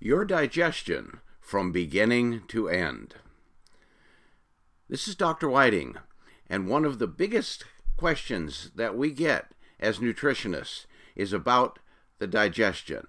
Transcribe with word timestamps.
Your 0.00 0.24
digestion 0.24 1.20
from 1.40 1.72
beginning 1.72 2.42
to 2.48 2.68
end. 2.68 3.14
This 4.88 5.06
is 5.08 5.14
Dr. 5.14 5.48
Whiting, 5.48 5.96
and 6.48 6.68
one 6.68 6.84
of 6.84 6.98
the 6.98 7.06
biggest 7.06 7.64
questions 7.96 8.70
that 8.74 8.96
we 8.96 9.12
get 9.12 9.52
as 9.78 9.98
nutritionists 9.98 10.86
is 11.14 11.32
about 11.32 11.78
the 12.18 12.26
digestion. 12.26 13.06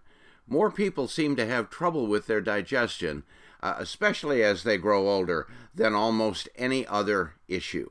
More 0.47 0.71
people 0.71 1.07
seem 1.07 1.35
to 1.35 1.47
have 1.47 1.69
trouble 1.69 2.05
with 2.07 2.27
their 2.27 2.39
digestion, 2.39 3.23
uh, 3.61 3.75
especially 3.77 4.43
as 4.43 4.63
they 4.63 4.77
grow 4.77 5.09
older, 5.09 5.47
than 5.73 5.95
almost 5.95 6.47
any 6.55 6.85
other 6.85 7.33
issue. 7.47 7.89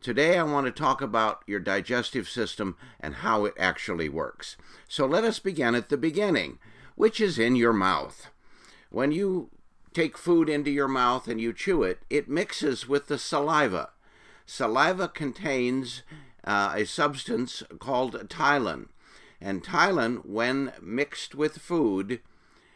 Today, 0.00 0.38
I 0.38 0.42
want 0.44 0.66
to 0.66 0.70
talk 0.70 1.00
about 1.00 1.42
your 1.46 1.60
digestive 1.60 2.28
system 2.28 2.76
and 3.00 3.16
how 3.16 3.46
it 3.46 3.54
actually 3.58 4.08
works. 4.08 4.56
So, 4.86 5.06
let 5.06 5.24
us 5.24 5.40
begin 5.40 5.74
at 5.74 5.88
the 5.88 5.96
beginning, 5.96 6.58
which 6.98 7.20
is 7.20 7.38
in 7.38 7.54
your 7.54 7.72
mouth. 7.72 8.28
When 8.90 9.12
you 9.12 9.50
take 9.94 10.18
food 10.18 10.48
into 10.48 10.68
your 10.68 10.88
mouth 10.88 11.28
and 11.28 11.40
you 11.40 11.52
chew 11.52 11.84
it, 11.84 12.00
it 12.10 12.28
mixes 12.28 12.88
with 12.88 13.06
the 13.06 13.18
saliva. 13.18 13.90
Saliva 14.44 15.06
contains 15.06 16.02
uh, 16.42 16.72
a 16.74 16.84
substance 16.84 17.62
called 17.78 18.28
ptyalin. 18.28 18.88
And 19.40 19.62
ptyalin, 19.62 20.26
when 20.26 20.72
mixed 20.82 21.36
with 21.36 21.58
food, 21.58 22.20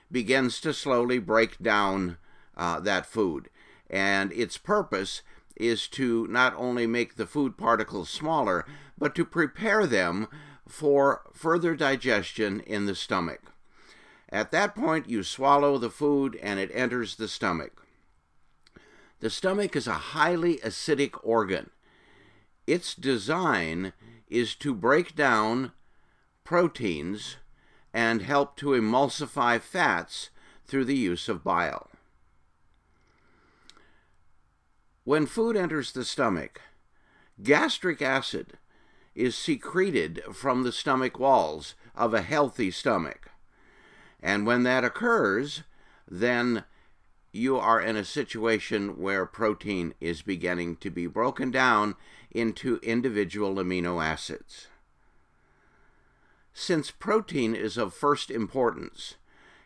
begins 0.09 0.61
to 0.61 0.73
slowly 0.73 1.19
break 1.19 1.59
down 1.61 2.17
uh, 2.57 2.79
that 2.79 3.07
food. 3.07 3.51
And 3.91 4.33
its 4.33 4.57
purpose 4.57 5.23
is 5.57 5.89
to 5.89 6.29
not 6.29 6.55
only 6.57 6.87
make 6.87 7.17
the 7.17 7.27
food 7.27 7.59
particles 7.59 8.09
smaller, 8.09 8.67
but 8.97 9.17
to 9.17 9.25
prepare 9.25 9.84
them 9.84 10.29
for 10.69 11.23
further 11.33 11.75
digestion 11.75 12.61
in 12.61 12.87
the 12.87 12.95
stomach. 12.95 13.52
At 14.33 14.51
that 14.53 14.75
point, 14.75 15.11
you 15.11 15.23
swallow 15.23 15.77
the 15.77 15.91
food 15.91 16.39
and 16.43 16.59
it 16.59 16.71
enters 16.73 17.17
the 17.17 17.29
stomach. 17.29 17.87
The 19.20 19.29
stomach 19.29 19.77
is 19.77 19.87
a 19.87 19.93
highly 19.93 20.56
acidic 20.59 21.20
organ. 21.23 21.70
Its 22.67 22.95
design 22.95 23.93
is 24.29 24.55
to 24.56 24.75
break 24.75 25.15
down 25.15 25.73
proteins 26.45 27.37
and 27.93 28.23
help 28.23 28.56
to 28.56 28.71
emulsify 28.71 29.61
fats 29.61 30.31
through 30.65 30.87
the 30.87 30.97
use 30.97 31.28
of 31.28 31.45
bile. 31.45 31.91
When 35.05 35.27
food 35.27 35.59
enters 35.59 35.93
the 35.93 36.06
stomach, 36.06 36.62
gastric 37.43 38.01
acid 38.01 38.59
is 39.15 39.37
secreted 39.37 40.23
from 40.33 40.62
the 40.62 40.73
stomach 40.73 41.19
walls 41.19 41.75
of 41.95 42.15
a 42.15 42.23
healthy 42.23 42.71
stomach. 42.71 43.31
And 44.23 44.47
when 44.47 44.62
that 44.62 44.84
occurs, 44.84 45.62
then 46.09 46.65
you 47.33 47.56
are 47.56 47.81
in 47.81 47.97
a 47.97 48.05
situation 48.05 49.01
where 49.01 49.27
protein 49.27 49.95
is 50.01 50.23
beginning 50.23 50.77
to 50.77 50.91
be 50.91 51.06
broken 51.06 51.51
down 51.51 51.97
into 52.31 52.78
individual 52.83 53.55
amino 53.56 54.05
acids. 54.05 54.69
Since 56.53 56.91
protein 56.91 57.55
is 57.55 57.77
of 57.78 57.95
first 57.95 58.31
importance, 58.31 59.17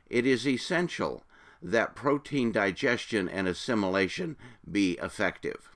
it 0.08 0.24
is 0.24 0.46
essential 0.46 1.24
that 1.60 1.96
protein 1.96 2.52
digestion 2.52 3.28
and 3.28 3.48
assimilation 3.48 4.36
be 4.70 4.92
effective. 5.02 5.70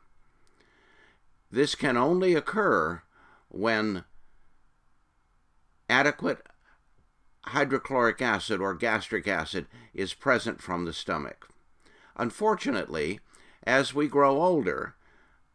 This 1.50 1.74
can 1.74 1.96
only 1.96 2.34
occur 2.34 3.02
when 3.48 4.04
adequate 5.88 6.46
hydrochloric 7.46 8.20
acid 8.20 8.60
or 8.60 8.74
gastric 8.74 9.26
acid 9.26 9.66
is 9.94 10.14
present 10.14 10.62
from 10.62 10.84
the 10.84 10.92
stomach. 10.92 11.48
Unfortunately, 12.16 13.20
as 13.64 13.94
we 13.94 14.08
grow 14.08 14.42
older, 14.42 14.94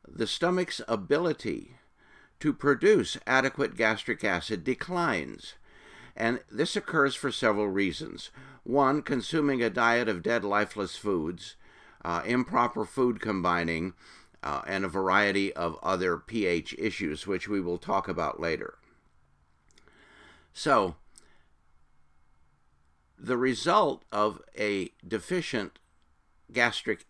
the 0.07 0.27
stomach's 0.27 0.81
ability 0.87 1.75
to 2.39 2.53
produce 2.53 3.17
adequate 3.25 3.75
gastric 3.75 4.23
acid 4.23 4.63
declines. 4.63 5.55
And 6.15 6.39
this 6.51 6.75
occurs 6.75 7.15
for 7.15 7.31
several 7.31 7.67
reasons. 7.67 8.29
One, 8.63 9.01
consuming 9.01 9.61
a 9.61 9.69
diet 9.69 10.07
of 10.07 10.23
dead, 10.23 10.43
lifeless 10.43 10.95
foods, 10.95 11.55
uh, 12.03 12.21
improper 12.25 12.85
food 12.85 13.19
combining, 13.19 13.93
uh, 14.43 14.61
and 14.67 14.85
a 14.85 14.89
variety 14.89 15.51
of 15.53 15.77
other 15.81 16.17
pH 16.17 16.75
issues, 16.77 17.25
which 17.25 17.47
we 17.47 17.59
will 17.59 17.77
talk 17.77 18.07
about 18.07 18.39
later. 18.39 18.75
So, 20.53 20.95
the 23.17 23.37
result 23.37 24.03
of 24.11 24.41
a 24.57 24.91
deficient 25.07 25.79
gastric 26.51 27.05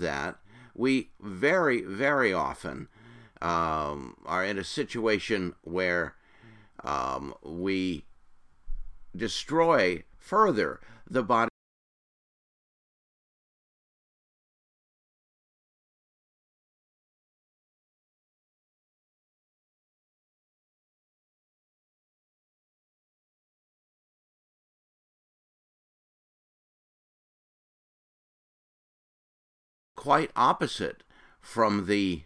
that, 0.00 0.36
we 0.74 1.10
very, 1.20 1.82
very 1.82 2.32
often 2.32 2.88
um, 3.40 4.16
are 4.26 4.44
in 4.44 4.58
a 4.58 4.64
situation 4.64 5.54
where 5.62 6.14
um, 6.84 7.34
we 7.42 8.04
destroy 9.16 10.02
further 10.18 10.80
the 11.08 11.22
body. 11.22 11.49
Quite 30.00 30.30
opposite 30.34 31.02
from 31.42 31.84
the 31.84 32.22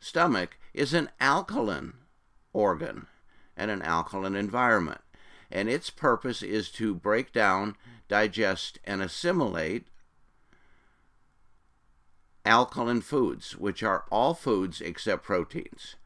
stomach 0.00 0.56
is 0.72 0.94
an 0.94 1.10
alkaline 1.20 1.92
organ 2.54 3.06
and 3.58 3.70
an 3.70 3.82
alkaline 3.82 4.34
environment. 4.34 5.02
And 5.50 5.68
its 5.68 5.90
purpose 5.90 6.42
is 6.42 6.70
to 6.70 6.94
break 6.94 7.30
down, 7.30 7.76
digest, 8.08 8.78
and 8.86 9.02
assimilate 9.02 9.88
alkaline 12.46 13.02
foods, 13.02 13.54
which 13.54 13.82
are 13.82 14.06
all 14.10 14.32
foods 14.32 14.80
except 14.80 15.24
proteins. 15.24 15.96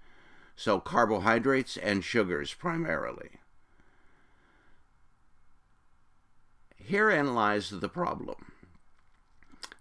So, 0.57 0.81
carbohydrates 0.81 1.77
and 1.77 2.03
sugars 2.03 2.55
primarily. 2.55 3.31
Herein 6.75 7.37
lies 7.37 7.71
the 7.71 7.89
problem 7.89 8.56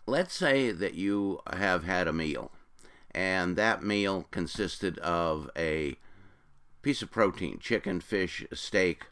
let's 0.05 0.35
say 0.35 0.71
that 0.71 0.95
you 0.95 1.41
have 1.51 1.83
had 1.83 2.07
a 2.07 2.13
meal, 2.13 2.51
and 3.11 3.55
that 3.55 3.83
meal 3.83 4.27
consisted 4.31 4.97
of 4.99 5.49
a 5.57 5.95
piece 6.81 7.01
of 7.01 7.11
protein 7.11 7.59
chicken, 7.59 7.99
fish, 7.99 8.45
steak 8.53 9.05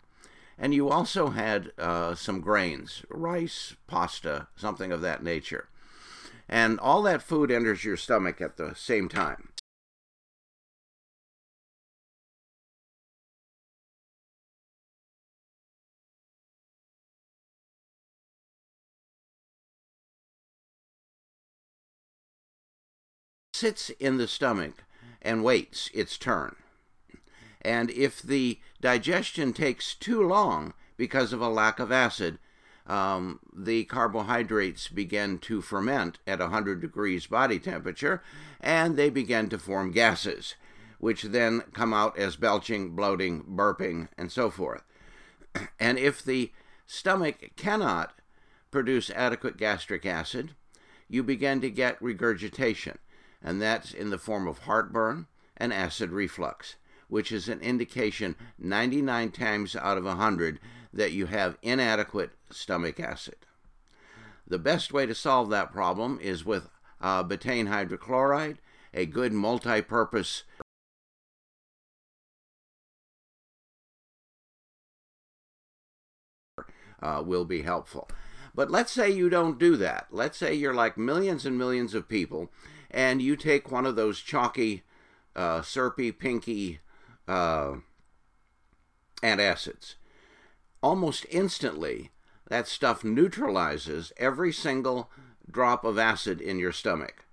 and 0.57 0.73
you 0.73 0.89
also 0.89 1.29
had 1.29 1.71
uh, 1.77 2.15
some 2.15 2.41
grains 2.41 3.03
rice, 3.09 3.75
pasta, 3.87 4.47
something 4.55 4.91
of 4.91 5.01
that 5.01 5.23
nature. 5.23 5.67
And 6.47 6.79
all 6.79 7.01
that 7.03 7.23
food 7.23 7.49
enters 7.51 7.83
your 7.83 7.97
stomach 7.97 8.41
at 8.41 8.57
the 8.57 8.73
same 8.75 9.09
time. 9.09 9.49
Sits 23.53 23.89
in 23.91 24.17
the 24.17 24.27
stomach 24.27 24.83
and 25.21 25.43
waits 25.43 25.89
its 25.93 26.17
turn. 26.17 26.55
And 27.61 27.89
if 27.91 28.21
the 28.21 28.59
digestion 28.81 29.53
takes 29.53 29.95
too 29.95 30.21
long 30.21 30.73
because 30.97 31.31
of 31.31 31.41
a 31.41 31.47
lack 31.47 31.79
of 31.79 31.91
acid, 31.91 32.39
um, 32.85 33.39
the 33.55 33.85
carbohydrates 33.85 34.89
begin 34.89 35.39
to 35.39 35.61
ferment 35.61 36.19
at 36.27 36.39
100 36.39 36.81
degrees 36.81 37.27
body 37.27 37.57
temperature 37.57 38.21
and 38.59 38.97
they 38.97 39.09
begin 39.09 39.47
to 39.49 39.57
form 39.57 39.91
gases, 39.91 40.55
which 40.99 41.23
then 41.23 41.61
come 41.73 41.93
out 41.93 42.17
as 42.17 42.35
belching, 42.35 42.95
bloating, 42.95 43.43
burping, 43.43 44.09
and 44.17 44.31
so 44.31 44.49
forth. 44.49 44.83
And 45.79 45.99
if 45.99 46.23
the 46.23 46.51
stomach 46.87 47.51
cannot 47.55 48.13
produce 48.71 49.09
adequate 49.11 49.55
gastric 49.55 50.05
acid, 50.05 50.55
you 51.07 51.21
begin 51.23 51.61
to 51.61 51.69
get 51.69 52.01
regurgitation, 52.01 52.97
and 53.43 53.61
that's 53.61 53.93
in 53.93 54.09
the 54.09 54.17
form 54.17 54.47
of 54.47 54.59
heartburn 54.59 55.27
and 55.57 55.73
acid 55.73 56.11
reflux, 56.11 56.75
which 57.07 57.31
is 57.31 57.49
an 57.49 57.59
indication 57.59 58.35
99 58.57 59.31
times 59.31 59.75
out 59.75 59.97
of 59.97 60.05
100 60.05 60.59
that 60.93 61.11
you 61.11 61.25
have 61.25 61.57
inadequate 61.61 62.31
stomach 62.49 62.99
acid. 62.99 63.35
The 64.47 64.59
best 64.59 64.93
way 64.93 65.05
to 65.05 65.15
solve 65.15 65.49
that 65.49 65.71
problem 65.71 66.19
is 66.21 66.45
with 66.45 66.69
uh, 67.01 67.23
betaine 67.23 67.67
hydrochloride, 67.67 68.57
a 68.93 69.05
good 69.05 69.33
multi 69.33 69.81
purpose 69.81 70.43
uh, 77.01 77.21
will 77.25 77.45
be 77.45 77.61
helpful. 77.61 78.09
But 78.55 78.69
let's 78.71 78.91
say 78.91 79.09
you 79.09 79.29
don't 79.29 79.59
do 79.59 79.75
that. 79.77 80.07
Let's 80.11 80.37
say 80.37 80.53
you're 80.53 80.73
like 80.73 80.97
millions 80.97 81.45
and 81.45 81.57
millions 81.57 81.93
of 81.93 82.07
people, 82.07 82.51
and 82.93 83.21
you 83.21 83.35
take 83.35 83.71
one 83.71 83.85
of 83.85 83.95
those 83.95 84.19
chalky, 84.19 84.83
uh, 85.35 85.61
syrupy, 85.61 86.11
pinky 86.11 86.79
uh, 87.27 87.75
antacids 89.21 89.95
almost 90.83 91.25
instantly, 91.31 92.11
that 92.49 92.67
stuff 92.67 93.03
neutralizes 93.03 94.11
every 94.17 94.51
single 94.51 95.09
drop 95.49 95.85
of 95.85 95.97
acid 95.97 96.41
in 96.41 96.59
your 96.59 96.73
stomach. 96.73 97.25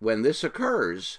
When 0.00 0.22
this 0.22 0.42
occurs, 0.42 1.18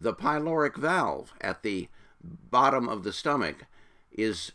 the 0.00 0.14
pyloric 0.14 0.76
valve 0.76 1.34
at 1.40 1.62
the 1.62 1.88
bottom 2.22 2.88
of 2.88 3.02
the 3.02 3.12
stomach 3.12 3.66
is 4.12 4.52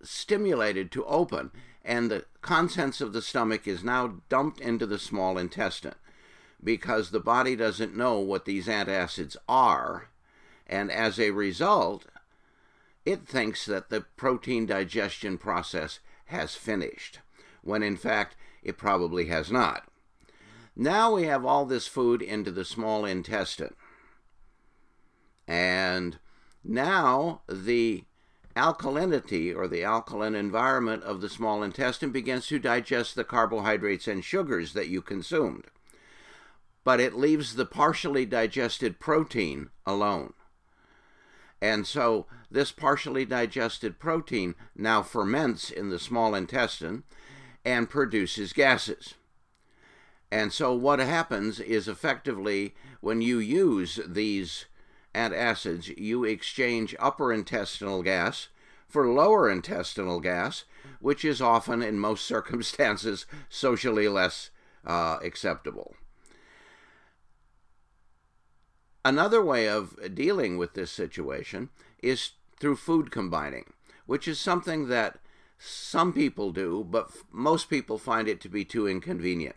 stimulated 0.00 0.90
to 0.92 1.04
open, 1.04 1.50
and 1.90 2.08
the 2.08 2.24
contents 2.40 3.00
of 3.00 3.12
the 3.12 3.20
stomach 3.20 3.66
is 3.66 3.82
now 3.82 4.14
dumped 4.28 4.60
into 4.60 4.86
the 4.86 4.98
small 4.98 5.36
intestine 5.36 5.96
because 6.62 7.10
the 7.10 7.18
body 7.18 7.56
doesn't 7.56 7.96
know 7.96 8.20
what 8.20 8.44
these 8.44 8.68
antacids 8.68 9.36
are, 9.48 10.08
and 10.68 10.92
as 10.92 11.18
a 11.18 11.32
result, 11.32 12.06
it 13.04 13.26
thinks 13.26 13.66
that 13.66 13.90
the 13.90 14.02
protein 14.16 14.66
digestion 14.66 15.36
process 15.36 15.98
has 16.26 16.54
finished, 16.54 17.18
when 17.62 17.82
in 17.82 17.96
fact 17.96 18.36
it 18.62 18.78
probably 18.78 19.24
has 19.24 19.50
not. 19.50 19.88
Now 20.76 21.16
we 21.16 21.24
have 21.24 21.44
all 21.44 21.66
this 21.66 21.88
food 21.88 22.22
into 22.22 22.52
the 22.52 22.64
small 22.64 23.04
intestine. 23.04 23.74
And 25.48 26.20
now 26.62 27.42
the 27.48 28.04
alkalinity 28.56 29.54
or 29.54 29.68
the 29.68 29.84
alkaline 29.84 30.34
environment 30.34 31.02
of 31.04 31.20
the 31.20 31.28
small 31.28 31.62
intestine 31.62 32.10
begins 32.10 32.46
to 32.48 32.58
digest 32.58 33.14
the 33.14 33.24
carbohydrates 33.24 34.08
and 34.08 34.24
sugars 34.24 34.72
that 34.72 34.88
you 34.88 35.02
consumed. 35.02 35.64
But 36.84 37.00
it 37.00 37.14
leaves 37.14 37.54
the 37.54 37.66
partially 37.66 38.26
digested 38.26 38.98
protein 38.98 39.70
alone. 39.86 40.32
And 41.62 41.86
so 41.86 42.26
this 42.50 42.72
partially 42.72 43.24
digested 43.24 43.98
protein 43.98 44.54
now 44.74 45.02
ferments 45.02 45.70
in 45.70 45.90
the 45.90 45.98
small 45.98 46.34
intestine 46.34 47.04
and 47.64 47.90
produces 47.90 48.52
gases. 48.52 49.14
And 50.32 50.52
so 50.52 50.72
what 50.72 51.00
happens 51.00 51.60
is 51.60 51.88
effectively 51.88 52.74
when 53.00 53.20
you 53.20 53.38
use 53.38 54.00
these 54.06 54.66
antacids, 55.14 55.96
you 55.96 56.24
exchange 56.24 56.94
upper 56.98 57.32
intestinal 57.32 58.02
gas 58.02 58.48
for 58.88 59.08
lower 59.08 59.50
intestinal 59.50 60.20
gas, 60.20 60.64
which 61.00 61.24
is 61.24 61.40
often, 61.40 61.82
in 61.82 61.98
most 61.98 62.26
circumstances, 62.26 63.26
socially 63.48 64.08
less 64.08 64.50
uh, 64.84 65.18
acceptable. 65.22 65.94
Another 69.04 69.42
way 69.42 69.68
of 69.68 70.14
dealing 70.14 70.58
with 70.58 70.74
this 70.74 70.90
situation 70.90 71.70
is 72.02 72.32
through 72.58 72.76
food 72.76 73.10
combining, 73.10 73.72
which 74.04 74.28
is 74.28 74.38
something 74.38 74.88
that 74.88 75.18
some 75.58 76.12
people 76.12 76.52
do, 76.52 76.86
but 76.88 77.10
most 77.30 77.70
people 77.70 77.98
find 77.98 78.28
it 78.28 78.40
to 78.42 78.48
be 78.48 78.64
too 78.64 78.86
inconvenient. 78.86 79.56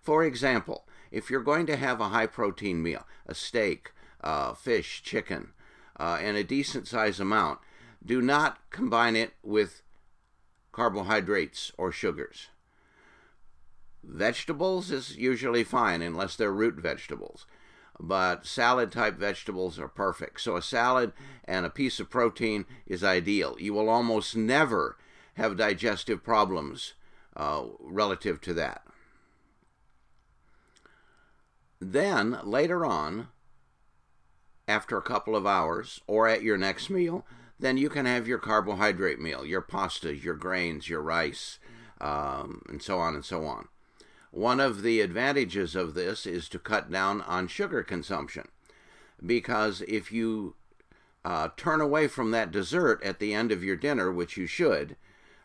For 0.00 0.24
example, 0.24 0.86
if 1.10 1.30
you're 1.30 1.42
going 1.42 1.66
to 1.66 1.76
have 1.76 2.00
a 2.00 2.08
high 2.08 2.26
protein 2.26 2.82
meal, 2.82 3.06
a 3.26 3.34
steak, 3.34 3.92
uh, 4.22 4.54
fish, 4.54 5.02
chicken, 5.02 5.52
uh, 5.98 6.18
and 6.20 6.36
a 6.36 6.44
decent 6.44 6.86
size 6.86 7.20
amount, 7.20 7.58
do 8.04 8.20
not 8.20 8.58
combine 8.70 9.16
it 9.16 9.34
with 9.42 9.82
carbohydrates 10.72 11.72
or 11.76 11.92
sugars. 11.92 12.48
Vegetables 14.02 14.90
is 14.90 15.16
usually 15.16 15.64
fine 15.64 16.00
unless 16.00 16.36
they're 16.36 16.52
root 16.52 16.76
vegetables 16.76 17.46
but 18.02 18.46
salad 18.46 18.90
type 18.90 19.18
vegetables 19.18 19.78
are 19.78 19.88
perfect. 19.88 20.40
So 20.40 20.56
a 20.56 20.62
salad 20.62 21.12
and 21.44 21.66
a 21.66 21.70
piece 21.70 22.00
of 22.00 22.10
protein 22.10 22.64
is 22.86 23.04
ideal. 23.04 23.56
You 23.58 23.74
will 23.74 23.88
almost 23.88 24.36
never 24.36 24.96
have 25.34 25.56
digestive 25.56 26.24
problems 26.24 26.94
uh, 27.36 27.64
relative 27.78 28.40
to 28.42 28.54
that. 28.54 28.82
Then 31.78 32.38
later 32.42 32.84
on, 32.84 33.28
after 34.70 34.96
a 34.96 35.02
couple 35.02 35.34
of 35.36 35.46
hours 35.46 36.00
or 36.06 36.28
at 36.28 36.42
your 36.42 36.56
next 36.56 36.88
meal, 36.88 37.26
then 37.58 37.76
you 37.76 37.90
can 37.90 38.06
have 38.06 38.26
your 38.26 38.38
carbohydrate 38.38 39.20
meal, 39.20 39.44
your 39.44 39.60
pastas, 39.60 40.22
your 40.22 40.34
grains, 40.34 40.88
your 40.88 41.02
rice, 41.02 41.58
um, 42.00 42.62
and 42.68 42.80
so 42.80 42.98
on 42.98 43.14
and 43.14 43.24
so 43.24 43.44
on. 43.44 43.68
One 44.30 44.60
of 44.60 44.82
the 44.82 45.00
advantages 45.00 45.74
of 45.74 45.94
this 45.94 46.24
is 46.24 46.48
to 46.50 46.58
cut 46.58 46.90
down 46.90 47.20
on 47.22 47.48
sugar 47.48 47.82
consumption 47.82 48.48
because 49.24 49.82
if 49.82 50.12
you 50.12 50.54
uh, 51.24 51.48
turn 51.56 51.80
away 51.80 52.06
from 52.06 52.30
that 52.30 52.50
dessert 52.50 53.02
at 53.02 53.18
the 53.18 53.34
end 53.34 53.52
of 53.52 53.64
your 53.64 53.76
dinner, 53.76 54.10
which 54.10 54.36
you 54.36 54.46
should 54.46 54.96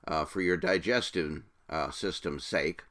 uh, 0.07 0.23
for 0.23 0.41
your 0.41 0.55
digestive 0.55 1.41
uh, 1.69 1.89
system's 1.89 2.45
sake, 2.45 2.83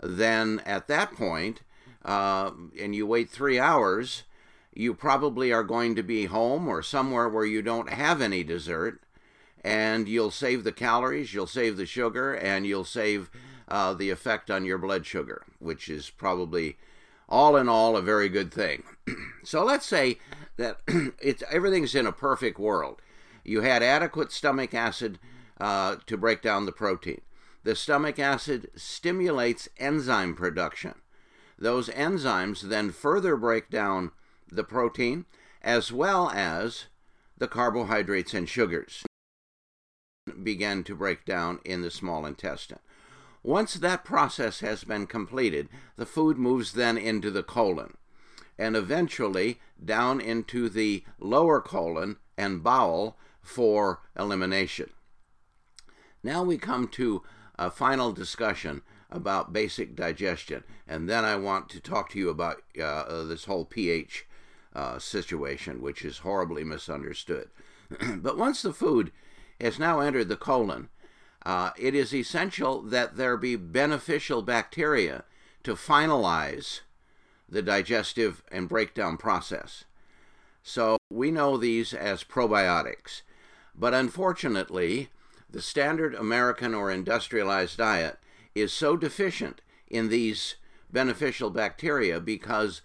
then 0.00 0.60
at 0.66 0.88
that 0.88 1.12
point, 1.12 1.62
uh, 2.04 2.50
and 2.78 2.94
you 2.94 3.06
wait 3.06 3.30
three 3.30 3.58
hours, 3.58 4.24
you 4.78 4.94
probably 4.94 5.52
are 5.52 5.64
going 5.64 5.96
to 5.96 6.04
be 6.04 6.26
home 6.26 6.68
or 6.68 6.84
somewhere 6.84 7.28
where 7.28 7.44
you 7.44 7.60
don't 7.60 7.90
have 7.90 8.22
any 8.22 8.44
dessert, 8.44 9.00
and 9.64 10.08
you'll 10.08 10.30
save 10.30 10.62
the 10.62 10.70
calories, 10.70 11.34
you'll 11.34 11.48
save 11.48 11.76
the 11.76 11.84
sugar, 11.84 12.32
and 12.32 12.64
you'll 12.64 12.84
save 12.84 13.28
uh, 13.66 13.92
the 13.92 14.08
effect 14.08 14.52
on 14.52 14.64
your 14.64 14.78
blood 14.78 15.04
sugar, 15.04 15.42
which 15.58 15.88
is 15.88 16.10
probably 16.10 16.76
all 17.28 17.56
in 17.56 17.68
all 17.68 17.96
a 17.96 18.02
very 18.02 18.28
good 18.28 18.54
thing. 18.54 18.84
so 19.42 19.64
let's 19.64 19.84
say 19.84 20.20
that 20.58 20.78
it's 21.20 21.42
everything's 21.50 21.96
in 21.96 22.06
a 22.06 22.12
perfect 22.12 22.56
world. 22.56 23.02
You 23.42 23.62
had 23.62 23.82
adequate 23.82 24.30
stomach 24.30 24.74
acid 24.74 25.18
uh, 25.60 25.96
to 26.06 26.16
break 26.16 26.40
down 26.40 26.66
the 26.66 26.72
protein. 26.72 27.22
The 27.64 27.74
stomach 27.74 28.20
acid 28.20 28.70
stimulates 28.76 29.68
enzyme 29.76 30.36
production. 30.36 30.94
Those 31.58 31.88
enzymes 31.88 32.60
then 32.60 32.92
further 32.92 33.36
break 33.36 33.70
down 33.70 34.12
the 34.50 34.64
protein 34.64 35.24
as 35.62 35.92
well 35.92 36.30
as 36.30 36.86
the 37.36 37.48
carbohydrates 37.48 38.34
and 38.34 38.48
sugars 38.48 39.04
begin 40.42 40.84
to 40.84 40.94
break 40.94 41.24
down 41.24 41.60
in 41.64 41.82
the 41.82 41.90
small 41.90 42.26
intestine. 42.26 42.78
Once 43.42 43.74
that 43.74 44.04
process 44.04 44.60
has 44.60 44.84
been 44.84 45.06
completed, 45.06 45.68
the 45.96 46.06
food 46.06 46.36
moves 46.36 46.72
then 46.72 46.98
into 46.98 47.30
the 47.30 47.42
colon 47.42 47.96
and 48.58 48.76
eventually 48.76 49.60
down 49.82 50.20
into 50.20 50.68
the 50.68 51.04
lower 51.20 51.60
colon 51.60 52.16
and 52.36 52.62
bowel 52.62 53.16
for 53.40 54.00
elimination. 54.18 54.90
Now 56.22 56.42
we 56.42 56.58
come 56.58 56.88
to 56.88 57.22
a 57.58 57.70
final 57.70 58.12
discussion 58.12 58.82
about 59.10 59.52
basic 59.52 59.96
digestion, 59.96 60.64
and 60.86 61.08
then 61.08 61.24
I 61.24 61.36
want 61.36 61.68
to 61.70 61.80
talk 61.80 62.10
to 62.10 62.18
you 62.18 62.28
about 62.28 62.62
uh 62.80 63.22
this 63.24 63.44
whole 63.44 63.64
pH 63.64 64.26
uh, 64.78 64.98
situation, 64.98 65.82
which 65.82 66.04
is 66.04 66.18
horribly 66.18 66.64
misunderstood. 66.64 67.48
but 68.26 68.38
once 68.38 68.62
the 68.62 68.72
food 68.72 69.10
has 69.60 69.78
now 69.78 70.00
entered 70.00 70.28
the 70.28 70.36
colon, 70.36 70.88
uh, 71.44 71.70
it 71.76 71.94
is 71.94 72.14
essential 72.14 72.82
that 72.82 73.16
there 73.16 73.36
be 73.36 73.56
beneficial 73.56 74.42
bacteria 74.42 75.24
to 75.64 75.74
finalize 75.74 76.80
the 77.48 77.62
digestive 77.62 78.42
and 78.52 78.68
breakdown 78.68 79.16
process. 79.16 79.84
So 80.62 80.98
we 81.10 81.30
know 81.30 81.56
these 81.56 81.94
as 81.94 82.22
probiotics. 82.24 83.22
But 83.74 83.94
unfortunately, 83.94 85.08
The 85.50 85.62
standard 85.62 86.14
American 86.14 86.74
or 86.74 86.90
industrialized 86.90 87.78
diet 87.78 88.18
is 88.54 88.72
so 88.72 88.96
deficient 88.96 89.62
in 89.88 90.08
these 90.08 90.56
beneficial 90.92 91.50
bacteria 91.50 92.20
because 92.20 92.82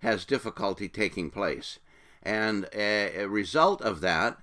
has 0.00 0.24
difficulty 0.24 0.88
taking 0.88 1.30
place. 1.30 1.78
And 2.22 2.68
a, 2.74 3.22
a, 3.22 3.28
result 3.28 3.80
of 3.82 4.00
that 4.00 4.38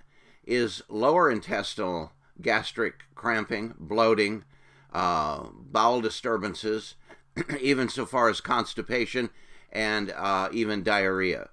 is 0.45 0.81
lower 0.89 1.29
intestinal 1.29 2.11
gastric 2.41 3.03
cramping, 3.13 3.75
bloating, 3.77 4.45
uh, 4.93 5.47
bowel 5.53 6.01
disturbances, 6.01 6.95
even 7.61 7.89
so 7.89 8.05
far 8.05 8.29
as 8.29 8.41
constipation 8.41 9.29
and 9.71 10.11
uh, 10.11 10.49
even 10.51 10.83
diarrhea. 10.83 11.49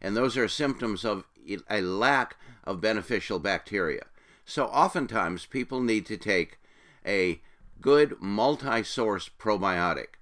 And 0.00 0.16
those 0.16 0.36
are 0.36 0.48
symptoms 0.48 1.04
of 1.04 1.24
a 1.70 1.80
lack 1.80 2.36
of 2.64 2.80
beneficial 2.80 3.38
bacteria. 3.38 4.06
So 4.44 4.66
oftentimes 4.66 5.46
people 5.46 5.80
need 5.80 6.06
to 6.06 6.16
take 6.16 6.58
a 7.06 7.40
good 7.80 8.20
multi 8.20 8.82
source 8.82 9.28
probiotic. 9.38 10.16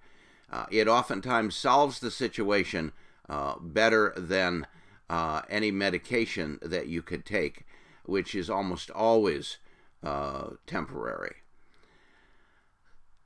Uh, 0.51 0.67
it 0.71 0.89
oftentimes 0.89 1.57
solves 1.57 2.01
the 2.01 2.11
situation 2.11 2.93
uh, 3.29 3.55
better 3.61 4.13
than 4.17 4.67
uh, 5.09 5.43
any 5.49 5.71
medication 5.71 6.59
that 6.63 6.89
you 6.89 7.03
could 7.03 7.25
take, 7.25 7.65
which 8.05 8.35
is 8.35 8.51
almost 8.51 8.91
always 8.91 9.59
uh, 10.03 10.51
temporary. 10.67 11.37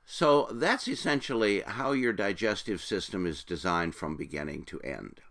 So 0.05 0.47
that's 0.51 0.87
essentially 0.87 1.61
how 1.61 1.93
your 1.93 2.13
digestive 2.13 2.81
system 2.81 3.25
is 3.25 3.43
designed 3.43 3.95
from 3.95 4.17
beginning 4.17 4.63
to 4.65 4.81
end. 4.81 5.21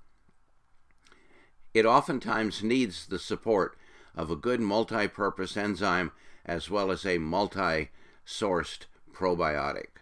It 1.75 1.85
oftentimes 1.85 2.63
needs 2.63 3.07
the 3.07 3.19
support 3.19 3.77
of 4.15 4.31
a 4.31 4.37
good 4.37 4.61
multi 4.61 5.07
purpose 5.07 5.57
enzyme 5.57 6.13
as 6.45 6.71
well 6.71 6.91
as 6.91 7.05
a 7.05 7.19
multi 7.19 7.91
sourced 8.27 8.87
probiotic. 9.13 10.00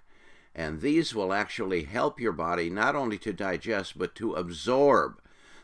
And 0.54 0.80
these 0.80 1.14
will 1.14 1.32
actually 1.32 1.84
help 1.84 2.18
your 2.18 2.32
body 2.32 2.68
not 2.68 2.96
only 2.96 3.18
to 3.18 3.32
digest 3.32 3.98
but 3.98 4.14
to 4.16 4.34
absorb 4.34 5.20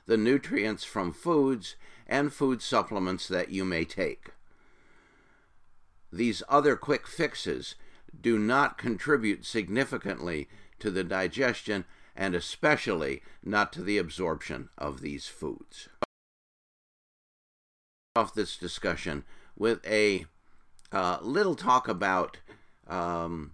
the 0.06 0.16
nutrients 0.16 0.84
from 0.84 1.12
foods 1.12 1.76
and 2.06 2.32
food 2.32 2.62
supplements 2.62 3.26
that 3.28 3.50
you 3.50 3.64
may 3.64 3.84
take. 3.84 4.30
These 6.12 6.42
other 6.48 6.76
quick 6.76 7.06
fixes 7.06 7.74
do 8.20 8.38
not 8.38 8.78
contribute 8.78 9.44
significantly 9.44 10.48
to 10.78 10.90
the 10.90 11.02
digestion 11.02 11.84
and 12.14 12.34
especially 12.34 13.22
not 13.42 13.72
to 13.72 13.82
the 13.82 13.98
absorption 13.98 14.68
of 14.78 15.00
these 15.00 15.26
foods 15.26 15.88
off 18.16 18.32
this 18.32 18.56
discussion 18.56 19.24
with 19.56 19.84
a 19.84 20.24
uh, 20.92 21.18
little 21.20 21.56
talk 21.56 21.88
about 21.88 22.38
um, 22.86 23.50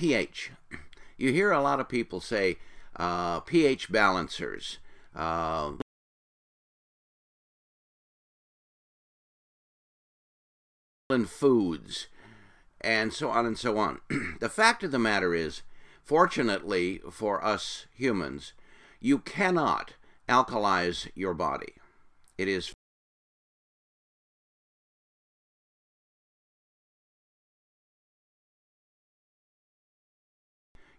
pH. 0.00 0.50
You 1.18 1.30
hear 1.30 1.52
a 1.52 1.60
lot 1.60 1.78
of 1.78 1.86
people 1.86 2.22
say 2.22 2.56
uh, 2.96 3.40
pH 3.40 3.92
balancers. 3.92 4.78
Uh, 5.14 5.72
foods 11.26 12.06
and 12.80 13.12
so 13.12 13.28
on 13.28 13.44
and 13.44 13.58
so 13.58 13.76
on. 13.76 14.00
the 14.40 14.48
fact 14.48 14.82
of 14.82 14.90
the 14.90 14.98
matter 14.98 15.34
is, 15.34 15.60
fortunately 16.02 17.02
for 17.10 17.44
us 17.44 17.84
humans, 17.92 18.54
you 19.00 19.18
cannot 19.18 19.92
alkalize 20.30 21.10
your 21.14 21.34
body. 21.34 21.74
It 22.38 22.48
is 22.48 22.72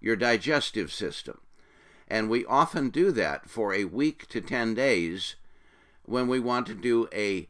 your 0.02 0.16
digestive 0.16 0.92
system. 0.92 1.40
And 2.08 2.30
we 2.30 2.44
often 2.46 2.90
do 2.90 3.12
that 3.14 3.50
for 3.50 3.74
a 3.74 3.86
week 3.86 4.28
to 4.30 4.42
10 4.42 4.74
days 4.74 5.36
when 6.04 6.28
we 6.28 6.40
want 6.40 6.68
to 6.68 6.74
do 6.74 7.08
a 7.14 7.48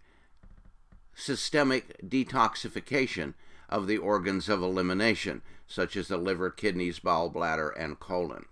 systemic 1.15 1.98
detoxification 2.08 3.34
of 3.70 3.88
the 3.88 3.98
organs 3.98 4.50
of 4.50 4.62
elimination, 4.62 5.41
such 5.65 5.96
as 5.96 6.10
the 6.10 6.17
liver, 6.17 6.51
kidneys, 6.51 7.00
bowel, 7.00 7.29
bladder, 7.29 7.70
and 7.70 8.00
colon. 8.00 8.46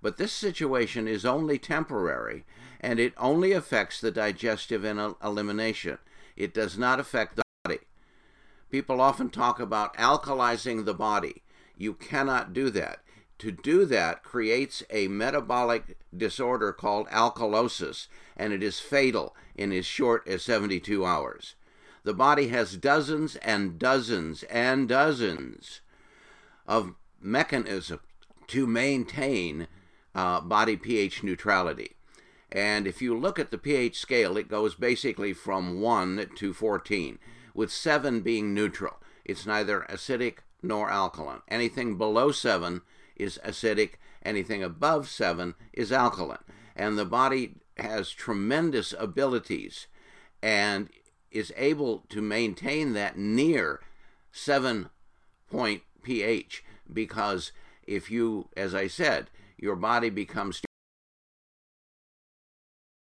But 0.00 0.16
this 0.16 0.32
situation 0.32 1.06
is 1.06 1.24
only 1.24 1.58
temporary, 1.58 2.44
and 2.80 2.98
it 2.98 3.12
only 3.16 3.52
affects 3.52 4.00
the 4.00 4.10
digestive 4.10 4.84
and 4.84 5.14
elimination. 5.22 5.98
It 6.36 6.54
does 6.54 6.78
not 6.78 6.98
affect 6.98 7.36
the 7.36 7.42
body. 7.64 7.80
People 8.70 9.00
often 9.00 9.28
talk 9.28 9.60
about 9.60 9.96
alkalizing 9.96 10.84
the 10.84 10.94
body. 10.94 11.42
You 11.76 11.94
cannot 11.94 12.52
do 12.52 12.70
that 12.70 13.00
to 13.38 13.50
do 13.50 13.84
that 13.86 14.22
creates 14.22 14.82
a 14.90 15.08
metabolic 15.08 15.96
disorder 16.16 16.72
called 16.72 17.08
alkalosis, 17.08 18.06
and 18.36 18.52
it 18.52 18.62
is 18.62 18.80
fatal 18.80 19.34
in 19.54 19.72
as 19.72 19.86
short 19.86 20.26
as 20.28 20.42
72 20.42 21.04
hours. 21.04 21.54
The 22.04 22.14
body 22.14 22.48
has 22.48 22.76
dozens 22.76 23.36
and 23.36 23.78
dozens 23.78 24.42
and 24.44 24.88
dozens 24.88 25.80
of 26.66 26.94
mechanisms 27.20 28.00
to 28.48 28.66
maintain 28.66 29.68
uh, 30.14 30.40
body 30.40 30.76
pH 30.76 31.22
neutrality. 31.22 31.92
And 32.50 32.86
if 32.86 33.00
you 33.00 33.18
look 33.18 33.38
at 33.38 33.50
the 33.50 33.58
pH 33.58 33.98
scale, 33.98 34.36
it 34.36 34.48
goes 34.48 34.74
basically 34.74 35.32
from 35.32 35.80
1 35.80 36.30
to 36.36 36.52
14, 36.52 37.18
with 37.54 37.72
7 37.72 38.20
being 38.20 38.52
neutral. 38.52 38.96
It's 39.24 39.46
neither 39.46 39.86
acidic 39.88 40.38
nor 40.62 40.90
alkaline. 40.90 41.40
Anything 41.48 41.96
below 41.96 42.30
7 42.30 42.82
is 43.16 43.38
acidic, 43.44 43.94
anything 44.24 44.62
above 44.62 45.08
7 45.08 45.54
is 45.72 45.92
alkaline. 45.92 46.38
And 46.74 46.98
the 46.98 47.04
body 47.04 47.56
has 47.76 48.10
tremendous 48.10 48.94
abilities 48.98 49.86
and 50.42 50.88
is 51.30 51.52
able 51.56 52.04
to 52.10 52.20
maintain 52.20 52.92
that 52.92 53.16
near 53.16 53.80
7 54.32 54.88
point 55.50 55.82
pH 56.02 56.64
because 56.92 57.52
if 57.86 58.10
you, 58.10 58.48
as 58.56 58.74
I 58.74 58.86
said, 58.86 59.30
your 59.58 59.76
body 59.76 60.10
becomes 60.10 60.62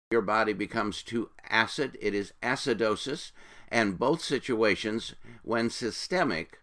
your 0.09 0.21
body 0.21 0.53
becomes 0.53 1.03
too 1.03 1.29
acid, 1.49 1.97
it 1.99 2.13
is 2.13 2.31
acidosis, 2.41 3.31
and 3.67 3.99
both 3.99 4.23
situations, 4.23 5.15
when 5.43 5.69
systemic, 5.69 6.61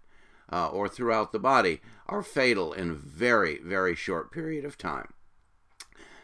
uh, 0.51 0.69
or 0.69 0.89
throughout 0.89 1.33
the 1.33 1.39
body 1.39 1.81
are 2.07 2.23
fatal 2.23 2.73
in 2.73 2.95
very, 2.95 3.59
very 3.59 3.95
short 3.95 4.31
period 4.31 4.65
of 4.65 4.79
time. 4.79 5.13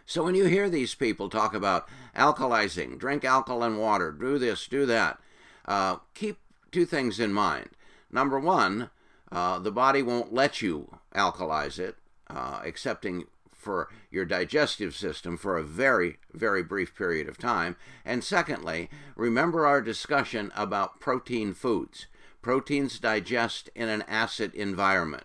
So 0.07 0.25
when 0.25 0.35
you 0.35 0.47
hear 0.47 0.69
these 0.69 0.95
people 0.95 1.29
talk 1.29 1.55
about 1.55 1.89
alkalizing, 2.17 2.99
drink 2.99 3.25
alkaline 3.25 3.77
water, 3.77 4.11
do 4.11 4.39
this, 4.39 4.67
do 4.67 4.85
that, 4.87 5.21
uh, 5.67 5.97
keep 6.15 6.39
two 6.73 6.85
things 6.85 7.21
in 7.21 7.33
mind. 7.33 7.71
Number 8.11 8.41
one, 8.41 8.91
uh, 9.31 9.61
the 9.61 9.71
body 9.71 10.03
won't 10.03 10.33
let 10.33 10.61
you 10.61 10.99
alkalize 11.15 11.79
it, 11.79 11.97
uh, 12.29 12.61
excepting 12.65 13.27
for 13.53 13.89
your 14.11 14.25
digestive 14.25 14.97
system 14.97 15.37
for 15.37 15.57
a 15.57 15.63
very, 15.63 16.17
very 16.33 16.63
brief 16.63 16.97
period 16.97 17.29
of 17.29 17.39
time. 17.39 17.77
And 18.05 18.25
secondly, 18.25 18.89
remember 19.15 19.67
our 19.67 19.81
discussion 19.81 20.51
about 20.57 20.99
protein 20.99 21.55
foods. 21.55 22.07
Proteins 22.43 22.99
digest 22.99 23.71
in 23.75 23.89
an 23.89 24.03
acid 24.09 24.55
environment. 24.55 25.25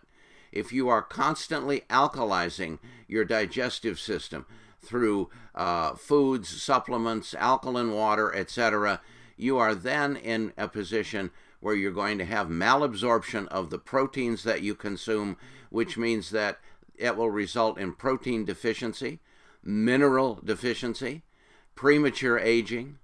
If 0.52 0.72
you 0.72 0.90
are 0.90 1.02
constantly 1.02 1.82
alkalizing 1.90 2.80
your 3.08 3.26
digestive 3.26 4.00
system 4.00 4.46
through 4.82 5.30
uh, 5.54 5.96
foods, 5.96 6.62
supplements, 6.62 7.34
alkaline 7.34 7.92
water, 7.92 8.34
etc., 8.34 9.02
you 9.38 9.58
are 9.58 9.76
then 9.76 10.16
in 10.16 10.54
a 10.58 10.68
position 10.68 11.32
where 11.60 11.76
you're 11.76 11.92
going 11.92 12.18
to 12.18 12.26
have 12.26 12.48
malabsorption 12.48 13.48
of 13.48 13.70
the 13.70 13.80
proteins 13.80 14.44
that 14.44 14.62
you 14.62 14.76
consume, 14.76 15.38
which 15.70 15.98
means 15.98 16.30
that 16.30 16.60
it 16.96 17.16
will 17.16 17.32
result 17.32 17.78
in 17.78 17.94
protein 17.94 18.46
deficiency, 18.46 19.20
mineral 19.64 20.40
deficiency, 20.44 21.24
premature 21.74 22.38
aging, 22.40 23.00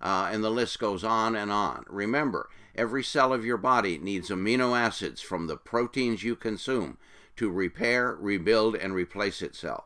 uh, 0.00 0.28
and 0.32 0.44
the 0.44 0.50
list 0.50 0.78
goes 0.78 1.04
on 1.04 1.34
and 1.34 1.50
on. 1.50 1.84
Remember, 1.88 2.48
Every 2.76 3.02
cell 3.02 3.32
of 3.32 3.44
your 3.44 3.56
body 3.56 3.98
needs 3.98 4.28
amino 4.28 4.78
acids 4.78 5.22
from 5.22 5.46
the 5.46 5.56
proteins 5.56 6.22
you 6.22 6.36
consume 6.36 6.98
to 7.36 7.50
repair, 7.50 8.14
rebuild, 8.14 8.76
and 8.76 8.94
replace 8.94 9.40
itself. 9.40 9.84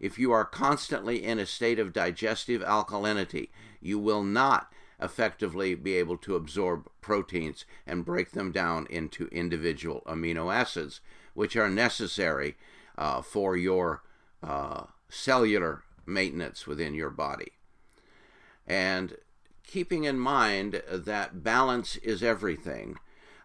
If 0.00 0.18
you 0.18 0.30
are 0.30 0.44
constantly 0.44 1.24
in 1.24 1.40
a 1.40 1.46
state 1.46 1.80
of 1.80 1.92
digestive 1.92 2.62
alkalinity, 2.62 3.48
you 3.80 3.98
will 3.98 4.22
not 4.22 4.72
effectively 5.00 5.74
be 5.74 5.94
able 5.94 6.16
to 6.18 6.36
absorb 6.36 6.88
proteins 7.00 7.64
and 7.86 8.04
break 8.04 8.32
them 8.32 8.52
down 8.52 8.86
into 8.88 9.26
individual 9.28 10.02
amino 10.06 10.54
acids, 10.54 11.00
which 11.34 11.56
are 11.56 11.70
necessary 11.70 12.56
uh, 12.96 13.20
for 13.20 13.56
your 13.56 14.02
uh, 14.42 14.84
cellular 15.08 15.82
maintenance 16.06 16.66
within 16.66 16.94
your 16.94 17.10
body. 17.10 17.52
And 18.66 19.16
keeping 19.68 20.04
in 20.04 20.18
mind 20.18 20.82
that 20.90 21.44
balance 21.44 21.96
is 21.96 22.22
everything, 22.22 22.96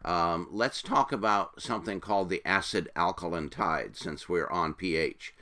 um, 0.03 0.47
let's 0.49 0.81
talk 0.81 1.11
about 1.11 1.61
something 1.61 1.99
called 1.99 2.29
the 2.29 2.41
acid 2.45 2.89
alkaline 2.95 3.49
tide 3.49 3.95
since 3.95 4.27
we're 4.27 4.49
on 4.49 4.73
pH. 4.73 5.35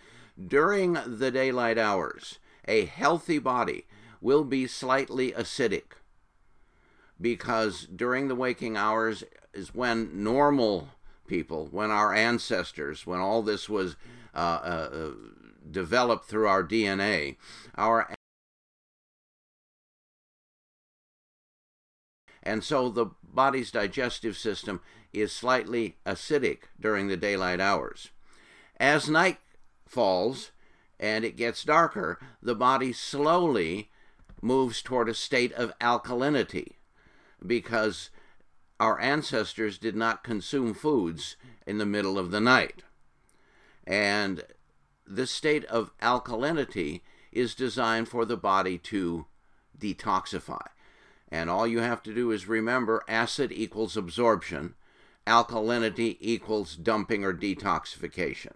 During 0.48 0.98
the 1.06 1.32
daylight 1.32 1.78
hours, 1.78 2.40
a 2.68 2.86
healthy 2.86 3.40
body 3.40 3.86
will 4.20 4.44
be 4.44 4.68
slightly 4.68 5.32
acidic 5.32 5.94
because 7.20 7.88
during 7.96 8.28
the 8.28 8.36
waking 8.36 8.76
hours 8.76 9.24
is 9.54 9.74
when 9.74 10.24
normal 10.24 10.90
people, 11.28 11.68
when 11.72 11.92
our 11.92 12.14
ancestors, 12.14 13.06
when 13.06 13.20
all 13.20 13.44
this 13.44 13.70
was 13.70 13.96
uh, 14.34 14.38
uh, 14.38 14.90
uh 14.92 15.12
developed 15.70 16.26
through 16.26 16.48
our 16.48 16.64
DNA, 16.64 17.38
our 17.76 18.14
and 22.44 22.64
so 22.64 22.90
the 22.90 23.08
body's 23.24 23.72
digestive 23.72 24.38
system 24.38 24.82
is 25.14 25.32
slightly 25.32 25.98
acidic 26.06 26.64
during 26.80 27.08
the 27.08 27.18
daylight 27.18 27.60
hours. 27.60 28.10
As 28.80 29.10
night 29.10 29.40
falls 29.88 30.52
and 31.00 31.24
it 31.26 31.36
gets 31.36 31.64
darker, 31.64 32.20
the 32.42 32.56
body 32.56 32.94
slowly 32.94 33.90
moves 34.42 34.82
toward 34.82 35.10
a 35.10 35.14
state 35.14 35.54
of 35.54 35.78
alkalinity 35.80 36.74
because 37.46 38.10
our 38.80 39.00
ancestors 39.00 39.78
did 39.78 39.96
not 39.96 40.24
consume 40.24 40.74
foods 40.74 41.36
in 41.68 41.78
the 41.78 41.86
middle 41.86 42.18
of 42.18 42.32
the 42.32 42.40
night. 42.40 42.82
And 43.86 44.44
this 45.06 45.30
state 45.30 45.66
of 45.66 45.92
alkalinity 46.00 47.02
is 47.32 47.54
designed 47.54 48.08
for 48.08 48.26
the 48.26 48.38
body 48.38 48.78
to 48.78 49.26
detoxify. 49.78 50.66
And 51.32 51.50
all 51.50 51.66
you 51.66 51.80
have 51.80 52.04
to 52.04 52.14
do 52.14 52.32
is 52.32 52.48
remember 52.48 53.04
acid 53.08 53.52
equals 53.52 53.96
absorption, 53.96 54.76
alkalinity 55.26 56.18
equals 56.20 56.76
dumping 56.76 57.24
or 57.24 57.34
detoxification. 57.34 58.54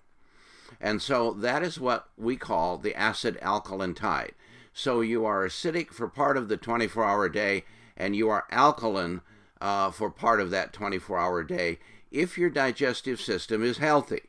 And 0.82 1.02
so 1.02 1.32
that 1.32 1.64
is 1.64 1.80
what 1.80 2.10
we 2.18 2.36
call 2.36 2.78
the 2.78 2.94
acid 2.96 3.38
alkaline 3.42 3.94
tide. 3.94 4.34
So 4.74 5.00
you 5.00 5.26
are 5.26 5.46
acidic 5.46 5.92
for 5.92 6.10
part 6.10 6.36
of 6.36 6.50
the 6.50 6.58
24 6.58 7.06
hour 7.06 7.30
day 7.30 7.64
and 7.96 8.16
you 8.16 8.30
are 8.30 8.46
alkaline 8.52 9.22
uh, 9.62 9.90
for 9.92 10.10
part 10.10 10.42
of 10.42 10.52
that 10.52 10.74
24 10.74 11.18
hour 11.18 11.44
day 11.44 11.80
if 12.12 12.38
your 12.38 12.50
digestive 12.50 13.22
system 13.22 13.64
is 13.64 13.78
healthy. 13.78 14.22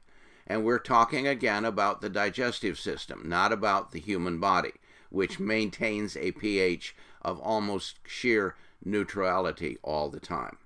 And 0.47 0.65
we're 0.65 0.79
talking 0.79 1.27
again 1.27 1.65
about 1.65 2.01
the 2.01 2.09
digestive 2.09 2.79
system, 2.79 3.23
not 3.25 3.53
about 3.53 3.91
the 3.91 3.99
human 3.99 4.39
body, 4.39 4.73
which 5.11 5.41
maintains 5.41 6.17
a 6.17 6.31
pH 6.33 6.95
of 7.27 7.41
almost 7.41 7.99
sheer 8.07 8.55
neutrality 8.83 9.77
all 9.83 10.09
the 10.09 10.21
time. 10.21 10.57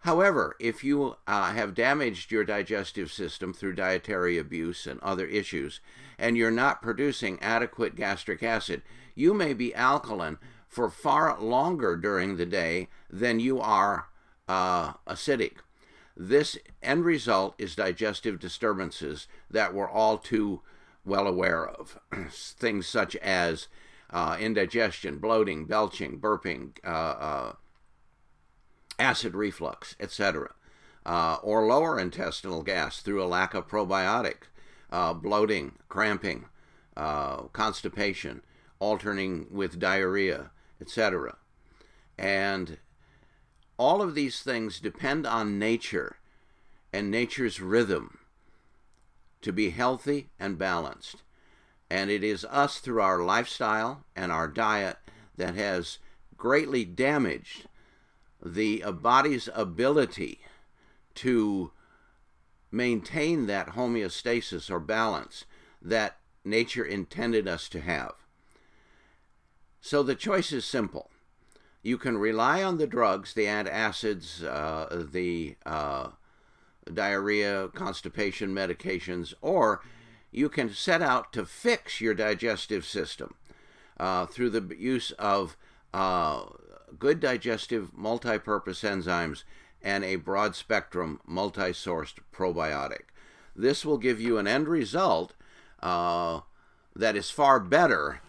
However, 0.00 0.56
if 0.58 0.82
you 0.82 1.16
uh, 1.26 1.52
have 1.52 1.74
damaged 1.74 2.32
your 2.32 2.44
digestive 2.44 3.12
system 3.12 3.52
through 3.52 3.74
dietary 3.74 4.38
abuse 4.38 4.86
and 4.86 4.98
other 5.00 5.26
issues, 5.26 5.80
and 6.18 6.38
you're 6.38 6.50
not 6.50 6.80
producing 6.80 7.38
adequate 7.42 7.94
gastric 7.94 8.42
acid, 8.42 8.80
you 9.14 9.34
may 9.34 9.52
be 9.52 9.74
alkaline 9.74 10.38
for 10.66 10.88
far 10.88 11.38
longer 11.38 11.96
during 11.96 12.36
the 12.38 12.46
day 12.46 12.88
than 13.10 13.40
you 13.40 13.60
are 13.60 14.06
uh, 14.48 14.94
acidic. 15.06 15.58
This 16.16 16.56
end 16.82 17.04
result 17.04 17.54
is 17.58 17.76
digestive 17.76 18.38
disturbances 18.38 19.28
that 19.50 19.74
we're 19.74 19.90
all 19.90 20.16
too 20.16 20.62
well 21.04 21.26
aware 21.26 21.68
of. 21.68 21.98
Things 22.30 22.86
such 22.86 23.16
as 23.16 23.68
uh, 24.12 24.36
indigestion, 24.40 25.18
bloating, 25.18 25.66
belching, 25.66 26.20
burping, 26.20 26.76
uh, 26.84 26.88
uh 26.88 27.52
acid 28.98 29.34
reflux, 29.34 29.96
etc., 29.98 30.52
uh, 31.06 31.38
or 31.42 31.66
lower 31.66 31.98
intestinal 31.98 32.62
gas 32.62 33.00
through 33.00 33.22
a 33.22 33.24
lack 33.24 33.54
of 33.54 33.66
probiotic, 33.66 34.42
uh, 34.90 35.14
bloating, 35.14 35.72
cramping, 35.88 36.46
constipation, 37.52 38.42
alternating 38.78 39.46
with 39.50 39.78
diarrhea, 39.78 40.50
etc. 40.80 41.36
And 42.18 42.78
all 43.78 44.02
of 44.02 44.14
these 44.14 44.42
things 44.42 44.78
depend 44.80 45.26
on 45.26 45.58
nature 45.58 46.16
and 46.92 47.10
nature's 47.10 47.60
rhythm 47.60 48.18
to 49.40 49.52
be 49.52 49.70
healthy 49.70 50.28
and 50.38 50.58
balanced. 50.58 51.22
And 51.90 52.10
it 52.10 52.22
is 52.22 52.44
us 52.44 52.78
through 52.78 53.02
our 53.02 53.20
lifestyle 53.20 54.04
and 54.14 54.30
our 54.30 54.46
diet 54.46 54.98
that 55.36 55.56
has 55.56 55.98
greatly 56.36 56.84
damaged 56.84 57.66
the 58.42 58.84
body's 58.92 59.48
ability 59.54 60.40
to 61.16 61.72
maintain 62.70 63.46
that 63.46 63.70
homeostasis 63.70 64.70
or 64.70 64.80
balance 64.80 65.44
that 65.82 66.16
nature 66.44 66.84
intended 66.84 67.48
us 67.48 67.68
to 67.68 67.80
have. 67.80 68.12
So 69.80 70.02
the 70.02 70.14
choice 70.14 70.52
is 70.52 70.64
simple. 70.64 71.10
You 71.82 71.98
can 71.98 72.18
rely 72.18 72.62
on 72.62 72.78
the 72.78 72.86
drugs, 72.86 73.32
the 73.32 73.46
antacids, 73.46 74.44
uh, 74.44 75.04
the 75.10 75.56
uh, 75.64 76.10
diarrhea, 76.92 77.68
constipation 77.68 78.54
medications, 78.54 79.32
or 79.40 79.80
you 80.30 80.48
can 80.48 80.72
set 80.72 81.02
out 81.02 81.32
to 81.32 81.44
fix 81.44 82.00
your 82.00 82.14
digestive 82.14 82.84
system 82.84 83.34
uh, 83.98 84.26
through 84.26 84.50
the 84.50 84.76
use 84.76 85.10
of 85.12 85.56
uh, 85.92 86.44
good 86.98 87.20
digestive 87.20 87.96
multi-purpose 87.96 88.82
enzymes 88.82 89.44
and 89.82 90.04
a 90.04 90.16
broad 90.16 90.54
spectrum 90.54 91.20
multi-sourced 91.26 92.18
probiotic. 92.32 93.04
This 93.56 93.84
will 93.84 93.98
give 93.98 94.20
you 94.20 94.38
an 94.38 94.46
end 94.46 94.68
result 94.68 95.34
uh, 95.82 96.40
that 96.94 97.16
is 97.16 97.30
far 97.30 97.58
better 97.58 98.20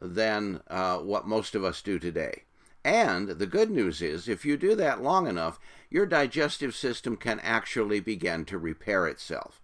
than 0.00 0.60
uh, 0.68 0.98
what 0.98 1.26
most 1.26 1.54
of 1.54 1.64
us 1.64 1.82
do 1.82 1.98
today. 1.98 2.42
And 2.84 3.28
the 3.28 3.46
good 3.46 3.70
news 3.70 4.00
is, 4.00 4.28
if 4.28 4.44
you 4.44 4.56
do 4.56 4.74
that 4.76 5.02
long 5.02 5.26
enough, 5.26 5.58
your 5.90 6.06
digestive 6.06 6.74
system 6.74 7.16
can 7.16 7.40
actually 7.40 8.00
begin 8.00 8.44
to 8.46 8.58
repair 8.58 9.06
itself 9.06 9.60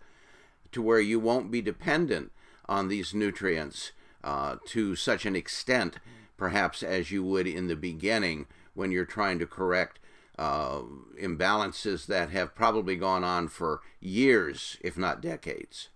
to 0.74 0.82
where 0.82 1.00
you 1.00 1.18
won't 1.18 1.50
be 1.50 1.62
dependent 1.62 2.30
on 2.68 2.88
these 2.88 3.14
nutrients 3.14 3.92
uh, 4.22 4.56
to 4.66 4.94
such 4.96 5.26
an 5.26 5.36
extent, 5.36 5.98
perhaps 6.36 6.82
as 6.82 7.10
you 7.10 7.22
would 7.24 7.46
in 7.46 7.68
the 7.68 7.76
beginning 7.76 8.46
when 8.74 8.90
you're 8.90 9.04
trying 9.04 9.38
to 9.38 9.46
correct 9.46 9.98
uh, 10.38 10.80
imbalances 11.20 12.06
that 12.06 12.30
have 12.30 12.54
probably 12.54 12.96
gone 12.96 13.22
on 13.22 13.48
for 13.48 13.80
years, 14.00 14.76
if 14.80 14.98
not 14.98 15.20
decades. 15.20 15.90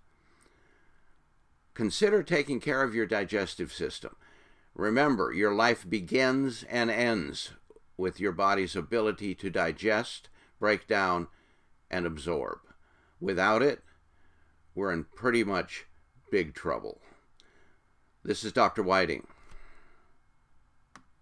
Consider 1.74 2.22
taking 2.22 2.60
care 2.60 2.82
of 2.82 2.94
your 2.94 3.06
digestive 3.06 3.72
system. 3.72 4.16
Remember, 4.74 5.32
your 5.32 5.54
life 5.54 5.88
begins 5.88 6.64
and 6.64 6.90
ends 6.90 7.50
with 7.96 8.20
your 8.20 8.32
body's 8.32 8.76
ability 8.76 9.34
to 9.34 9.50
digest, 9.50 10.28
break 10.60 10.86
down, 10.86 11.26
and 11.90 12.06
absorb. 12.06 12.58
Without 13.20 13.62
it, 13.62 13.82
we're 14.78 14.92
in 14.92 15.04
pretty 15.16 15.42
much 15.42 15.86
big 16.30 16.54
trouble. 16.54 17.00
This 18.22 18.44
is 18.44 18.52
Dr. 18.52 18.84
Whiting. 18.84 19.26